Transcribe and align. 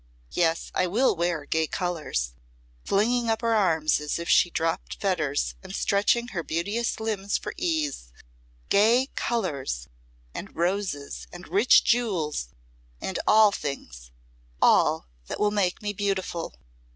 Yes, 0.31 0.71
I 0.73 0.87
will 0.87 1.15
wear 1.15 1.45
gay 1.45 1.67
colours," 1.67 2.33
flinging 2.83 3.29
up 3.29 3.41
her 3.41 3.53
arms 3.53 3.99
as 3.99 4.17
if 4.17 4.27
she 4.27 4.49
dropped 4.49 4.99
fetters, 4.99 5.53
and 5.61 5.75
stretched 5.75 6.31
her 6.31 6.41
beauteous 6.41 6.99
limbs 6.99 7.37
for 7.37 7.53
ease 7.55 8.11
"gay 8.69 9.09
colours 9.13 9.87
and 10.33 10.55
roses 10.55 11.27
and 11.31 11.47
rich 11.47 11.83
jewels 11.83 12.47
and 12.99 13.19
all 13.27 13.51
things 13.51 14.09
all 14.59 15.05
that 15.27 15.39
will 15.39 15.51
make 15.51 15.83
me 15.83 15.93
beautiful!" 15.93 16.55